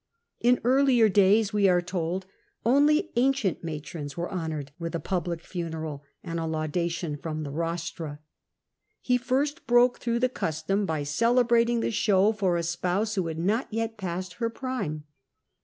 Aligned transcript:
In 0.39 0.59
earlier 0.63 1.09
days, 1.09 1.53
we 1.53 1.69
are 1.69 1.79
told, 1.79 2.25
only 2.65 3.11
ancient 3.17 3.63
matrons 3.63 4.17
were 4.17 4.31
honoured 4.31 4.71
with 4.79 4.95
a 4.95 4.99
public 4.99 5.43
funeral 5.43 6.03
and 6.23 6.39
a 6.39 6.47
laudation 6.47 7.17
from 7.17 7.43
the 7.43 7.51
rostra. 7.51 8.17
He 8.99 9.19
first 9.19 9.67
broke 9.67 9.99
through 9.99 10.21
the 10.21 10.27
custom, 10.27 10.87
by 10.87 11.03
cele 11.03 11.43
brating 11.43 11.81
the 11.81 11.91
show 11.91 12.31
for 12.33 12.57
a 12.57 12.63
spouse 12.63 13.13
who 13.13 13.27
had 13.27 13.37
not 13.37 13.71
yet 13.71 13.97
passed 13.99 14.33
her 14.41 14.49
prime. 14.49 15.03